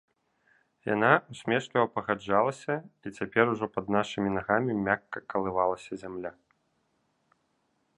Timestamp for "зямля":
6.07-6.31